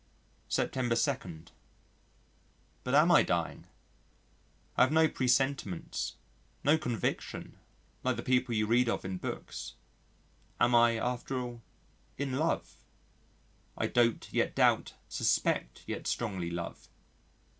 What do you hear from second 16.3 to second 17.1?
love."